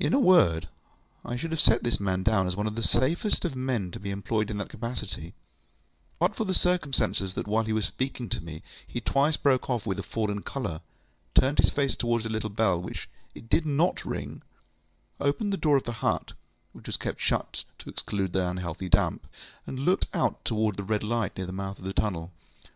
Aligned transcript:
In 0.00 0.12
a 0.12 0.18
word, 0.18 0.66
I 1.24 1.36
should 1.36 1.52
have 1.52 1.60
set 1.60 1.84
this 1.84 2.00
man 2.00 2.24
down 2.24 2.48
as 2.48 2.56
one 2.56 2.66
of 2.66 2.74
the 2.74 2.82
safest 2.82 3.44
of 3.44 3.54
men 3.54 3.92
to 3.92 4.00
be 4.00 4.10
employed 4.10 4.50
in 4.50 4.58
that 4.58 4.68
capacity, 4.68 5.32
but 6.18 6.34
for 6.34 6.44
the 6.44 6.52
circumstance 6.52 7.20
that 7.34 7.46
while 7.46 7.62
he 7.62 7.72
was 7.72 7.86
speaking 7.86 8.28
to 8.30 8.40
me 8.42 8.64
he 8.84 9.00
twice 9.00 9.36
broke 9.36 9.70
off 9.70 9.86
with 9.86 10.00
a 10.00 10.02
fallen 10.02 10.42
colour, 10.42 10.80
turned 11.36 11.58
his 11.58 11.70
face 11.70 11.94
towards 11.94 12.24
the 12.24 12.30
little 12.30 12.50
bell 12.50 12.82
when 12.82 12.94
it 13.32 13.48
did 13.48 13.64
NOT 13.64 14.04
ring, 14.04 14.42
opened 15.20 15.52
the 15.52 15.56
door 15.56 15.76
of 15.76 15.84
the 15.84 15.92
hut 16.02 16.32
(which 16.72 16.88
was 16.88 16.96
kept 16.96 17.20
shut 17.20 17.62
to 17.78 17.88
exclude 17.88 18.32
the 18.32 18.44
unhealthy 18.44 18.88
damp), 18.88 19.24
and 19.68 19.78
looked 19.78 20.08
out 20.12 20.44
towards 20.44 20.76
the 20.78 20.82
red 20.82 21.04
light 21.04 21.36
near 21.36 21.46
the 21.46 21.52
mouth 21.52 21.78
of 21.78 21.84
the 21.84 21.92
tunnel. 21.92 22.32